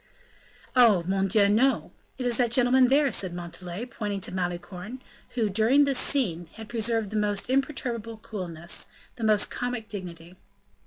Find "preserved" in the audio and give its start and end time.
6.69-7.11